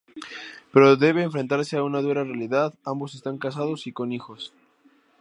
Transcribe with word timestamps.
Pero 0.71 0.99
debe 1.05 1.21
enfrentarse 1.23 1.77
a 1.77 1.83
una 1.83 2.01
dura 2.01 2.23
realidad: 2.23 2.73
ambos 2.83 3.13
están 3.13 3.37
casados 3.37 3.85
y 3.85 3.91
con 3.91 4.11
hijos. 4.13 4.51